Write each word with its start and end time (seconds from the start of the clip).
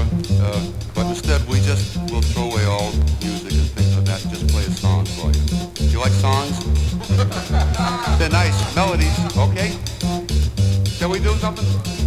Uh, 0.00 0.72
but 0.94 1.06
instead, 1.06 1.46
we 1.48 1.60
just 1.60 1.96
will 2.10 2.22
throw 2.22 2.50
away 2.50 2.64
all 2.64 2.92
music 3.20 3.52
and 3.52 3.70
things 3.72 3.96
like 3.96 4.04
that 4.06 4.22
and 4.22 4.32
just 4.32 4.48
play 4.48 4.64
a 4.64 4.70
song 4.70 5.04
for 5.06 5.30
you. 5.32 5.88
You 5.90 5.98
like 5.98 6.12
songs? 6.12 6.58
They're 8.18 8.30
nice 8.30 8.76
melodies, 8.76 9.18
okay? 9.36 9.76
Shall 10.98 11.10
we 11.10 11.18
do 11.18 11.34
something? 11.36 11.97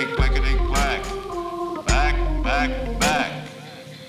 Clickety, 0.00 0.16
clickety, 0.16 0.56
clack. 0.66 1.02
Back, 1.86 2.42
back, 2.42 3.00
back. 3.00 3.46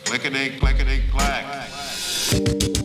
Clickety, 0.06 0.58
clickety, 0.58 1.02
clack. 1.12 2.81